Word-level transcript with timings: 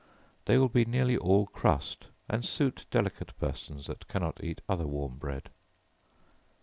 They 0.45 0.57
will 0.57 0.67
be 0.67 0.83
nearly 0.83 1.15
all 1.15 1.45
crust, 1.45 2.07
and 2.27 2.43
suit 2.43 2.87
delicate 2.89 3.37
persons 3.39 3.85
that 3.85 4.07
cannot 4.07 4.43
eat 4.43 4.61
other 4.67 4.87
warm 4.87 5.17
bread. 5.17 5.51